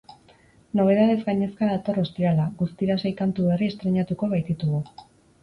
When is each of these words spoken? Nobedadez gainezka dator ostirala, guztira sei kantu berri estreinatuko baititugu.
Nobedadez 0.77 1.17
gainezka 1.27 1.67
dator 1.71 1.99
ostirala, 2.05 2.47
guztira 2.63 2.97
sei 3.05 3.13
kantu 3.21 3.47
berri 3.51 3.71
estreinatuko 3.75 4.33
baititugu. 4.35 4.83